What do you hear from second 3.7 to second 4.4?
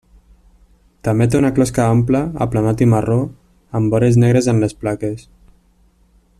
amb vores